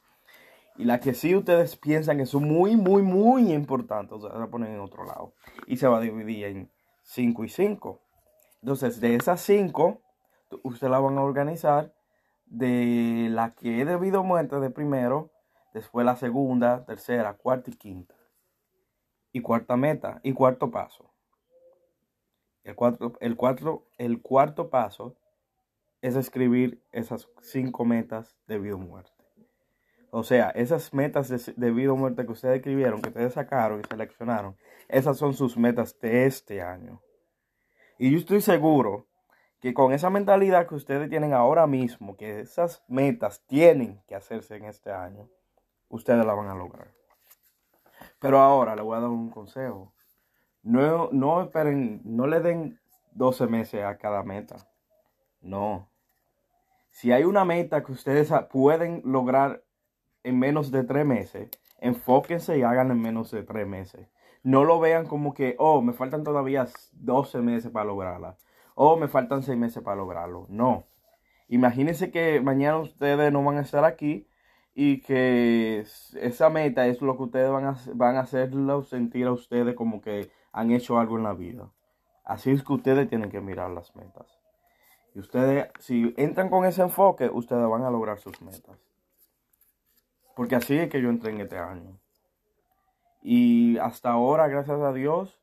Y 0.76 0.84
la 0.84 0.98
que 0.98 1.14
sí 1.14 1.36
ustedes 1.36 1.76
piensan 1.76 2.18
que 2.18 2.26
son 2.26 2.44
muy, 2.44 2.76
muy, 2.76 3.02
muy 3.02 3.52
importantes, 3.52 4.12
ustedes 4.12 4.38
la 4.38 4.48
ponen 4.48 4.72
en 4.72 4.80
otro 4.80 5.04
lado. 5.04 5.34
Y 5.66 5.76
se 5.76 5.86
va 5.86 5.98
a 5.98 6.00
dividir 6.00 6.46
en 6.46 6.70
5 7.02 7.44
y 7.44 7.48
5. 7.48 8.00
Entonces, 8.60 9.00
de 9.00 9.14
esas 9.14 9.40
5, 9.42 10.00
ustedes 10.64 10.90
la 10.90 10.98
van 10.98 11.18
a 11.18 11.22
organizar 11.22 11.94
de 12.46 13.28
la 13.30 13.54
que 13.54 13.80
he 13.80 13.84
debido 13.84 14.24
muerte 14.24 14.58
de 14.58 14.70
primero, 14.70 15.30
después 15.72 16.04
la 16.04 16.16
segunda, 16.16 16.84
tercera, 16.84 17.34
cuarta 17.34 17.70
y 17.70 17.74
quinta. 17.74 18.14
Y 19.32 19.40
cuarta 19.40 19.76
meta 19.76 20.20
y 20.24 20.32
cuarto 20.32 20.70
paso. 20.70 21.13
El, 22.64 22.74
cuarto, 22.74 23.12
el, 23.20 23.36
cuatro, 23.36 23.84
el 23.98 24.20
cuarto 24.20 24.70
paso 24.70 25.14
es 26.02 26.16
escribir 26.16 26.82
esas 26.92 27.28
cinco 27.40 27.84
metas 27.84 28.36
de 28.46 28.58
vida 28.58 28.74
o 28.74 28.78
muerte. 28.78 29.12
O 30.10 30.22
sea, 30.22 30.50
esas 30.50 30.92
metas 30.92 31.28
de, 31.56 31.70
vida 31.70 31.92
o 31.92 31.96
muerte 31.96 32.24
que 32.24 32.32
ustedes 32.32 32.56
escribieron, 32.56 33.02
que 33.02 33.08
ustedes 33.08 33.32
sacaron 33.32 33.80
y 33.80 33.88
seleccionaron, 33.88 34.56
esas 34.86 35.16
son 35.16 35.34
sus 35.34 35.56
metas 35.56 35.98
de 35.98 36.26
este 36.26 36.62
año. 36.62 37.00
Y 37.98 38.10
yo 38.12 38.18
estoy 38.18 38.40
seguro 38.42 39.06
que 39.60 39.72
con 39.72 39.92
esa 39.92 40.10
mentalidad 40.10 40.68
que 40.68 40.74
ustedes 40.74 41.08
tienen 41.08 41.32
ahora 41.32 41.66
mismo, 41.66 42.18
que 42.18 42.40
esas 42.40 42.84
metas 42.86 43.42
tienen 43.46 44.02
que 44.06 44.14
hacerse 44.14 44.56
en 44.56 44.66
este 44.66 44.92
año, 44.92 45.30
ustedes 45.88 46.24
la 46.26 46.34
van 46.34 46.48
a 46.48 46.54
lograr. 46.54 46.92
Pero 48.18 48.40
ahora 48.40 48.76
le 48.76 48.82
voy 48.82 48.98
a 48.98 49.00
dar 49.00 49.08
un 49.08 49.30
consejo. 49.30 49.93
No, 50.64 51.10
no 51.12 51.42
esperen, 51.42 52.00
no 52.04 52.26
le 52.26 52.40
den 52.40 52.80
12 53.12 53.46
meses 53.46 53.84
a 53.84 53.98
cada 53.98 54.22
meta. 54.22 54.56
No. 55.42 55.88
Si 56.88 57.12
hay 57.12 57.24
una 57.24 57.44
meta 57.44 57.84
que 57.84 57.92
ustedes 57.92 58.32
pueden 58.50 59.02
lograr 59.04 59.62
en 60.22 60.38
menos 60.38 60.70
de 60.70 60.84
tres 60.84 61.04
meses, 61.04 61.50
enfóquense 61.80 62.58
y 62.58 62.62
hagan 62.62 62.90
en 62.90 63.02
menos 63.02 63.30
de 63.30 63.42
tres 63.42 63.66
meses. 63.66 64.08
No 64.42 64.64
lo 64.64 64.80
vean 64.80 65.06
como 65.06 65.34
que, 65.34 65.54
oh, 65.58 65.82
me 65.82 65.92
faltan 65.92 66.24
todavía 66.24 66.66
12 66.92 67.40
meses 67.40 67.70
para 67.70 67.86
lograrla. 67.86 68.36
Oh, 68.74 68.96
me 68.96 69.08
faltan 69.08 69.42
6 69.42 69.58
meses 69.58 69.82
para 69.82 69.96
lograrlo. 69.96 70.46
No. 70.48 70.86
Imagínense 71.48 72.10
que 72.10 72.40
mañana 72.40 72.78
ustedes 72.78 73.32
no 73.32 73.44
van 73.44 73.58
a 73.58 73.62
estar 73.62 73.84
aquí 73.84 74.26
y 74.74 75.02
que 75.02 75.80
esa 75.80 76.50
meta 76.50 76.86
es 76.86 77.02
lo 77.02 77.16
que 77.16 77.24
ustedes 77.24 77.50
van 77.50 77.66
a, 77.66 77.76
van 77.94 78.16
a 78.16 78.20
hacerlo 78.20 78.82
sentir 78.82 79.26
a 79.26 79.32
ustedes 79.32 79.74
como 79.74 80.00
que 80.00 80.30
han 80.54 80.70
hecho 80.70 80.98
algo 80.98 81.16
en 81.18 81.24
la 81.24 81.34
vida. 81.34 81.68
Así 82.24 82.52
es 82.52 82.62
que 82.62 82.72
ustedes 82.72 83.08
tienen 83.08 83.28
que 83.28 83.40
mirar 83.40 83.70
las 83.70 83.94
metas. 83.96 84.40
Y 85.12 85.18
ustedes, 85.18 85.68
si 85.80 86.14
entran 86.16 86.48
con 86.48 86.64
ese 86.64 86.82
enfoque, 86.82 87.28
ustedes 87.28 87.68
van 87.68 87.82
a 87.82 87.90
lograr 87.90 88.18
sus 88.18 88.40
metas. 88.40 88.78
Porque 90.36 90.54
así 90.54 90.78
es 90.78 90.88
que 90.88 91.02
yo 91.02 91.08
entré 91.08 91.32
en 91.32 91.40
este 91.40 91.58
año. 91.58 91.98
Y 93.20 93.78
hasta 93.78 94.12
ahora, 94.12 94.46
gracias 94.46 94.80
a 94.80 94.92
Dios, 94.92 95.40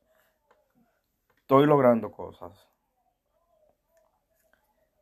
estoy 1.36 1.66
logrando 1.66 2.10
cosas. 2.10 2.66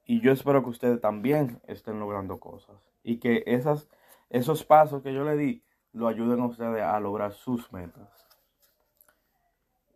Y 0.07 0.21
yo 0.21 0.33
espero 0.33 0.65
que 0.65 0.71
ustedes 0.71 1.01
también 1.01 1.61
estén 1.69 2.01
logrando 2.01 2.41
cosas. 2.41 2.77
Y 3.05 3.21
que 3.21 3.45
esas, 3.47 3.89
esos 4.29 4.65
pasos 4.65 5.03
que 5.03 5.15
yo 5.15 5.23
le 5.23 5.37
di 5.37 5.63
lo 5.93 6.09
ayuden 6.09 6.41
a 6.41 6.47
ustedes 6.47 6.83
a 6.83 6.99
lograr 6.99 7.33
sus 7.33 7.73
metas. 7.73 8.30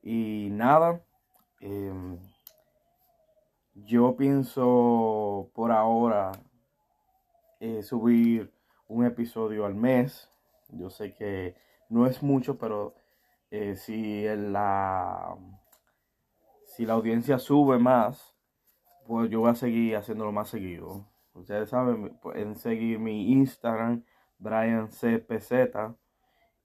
Y 0.06 0.50
nada, 0.50 1.02
em, 1.60 2.18
yo 3.72 4.16
pienso 4.16 5.50
por 5.54 5.72
ahora 5.72 6.30
eh, 7.58 7.82
subir 7.82 8.52
un 8.86 9.06
episodio 9.06 9.64
al 9.64 9.74
mes. 9.74 10.30
Yo 10.68 10.90
sé 10.90 11.14
que 11.14 11.56
no 11.88 12.06
es 12.06 12.22
mucho, 12.22 12.58
pero 12.58 12.94
eh, 13.50 13.76
si, 13.76 14.24
la, 14.26 15.38
si 16.66 16.84
la 16.84 16.92
audiencia 16.92 17.38
sube 17.38 17.78
más, 17.78 18.36
pues 19.06 19.30
yo 19.30 19.40
voy 19.40 19.52
a 19.52 19.54
seguir 19.54 19.96
haciéndolo 19.96 20.32
más 20.32 20.50
seguido. 20.50 21.08
Ustedes 21.32 21.70
saben, 21.70 22.18
pueden 22.18 22.56
seguir 22.56 22.98
mi 22.98 23.32
Instagram, 23.32 24.04
Brian 24.38 24.88
CPZ. 24.88 25.52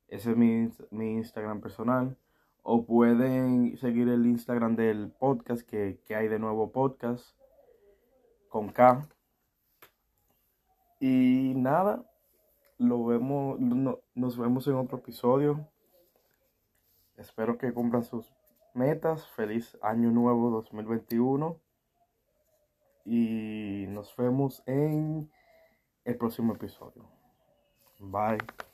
Ese 0.09 0.31
es 0.31 0.35
mi, 0.35 0.69
mi 0.91 1.13
Instagram 1.13 1.61
personal. 1.61 2.17
O 2.63 2.85
pueden 2.85 3.77
seguir 3.77 4.09
el 4.09 4.25
Instagram 4.25 4.75
del 4.75 5.11
podcast 5.11 5.61
que, 5.61 5.99
hay 6.09 6.27
de 6.27 6.39
nuevo 6.39 6.71
podcast 6.71 7.35
con 8.49 8.69
K. 8.69 9.07
Y 10.99 11.53
nada, 11.55 12.03
lo 12.77 13.05
vemos, 13.05 13.59
nos 13.59 14.37
vemos 14.37 14.67
en 14.67 14.75
otro 14.75 14.97
episodio. 14.97 15.67
Espero 17.17 17.57
que 17.57 17.73
cumplan 17.73 18.03
sus 18.03 18.33
metas. 18.73 19.27
Feliz 19.27 19.77
año 19.81 20.11
nuevo 20.11 20.49
2021. 20.49 21.59
Y 23.05 23.85
nos 23.89 24.15
vemos 24.15 24.63
en 24.65 25.31
el 26.05 26.17
próximo 26.17 26.53
episodio. 26.53 27.09
Bye. 27.99 28.68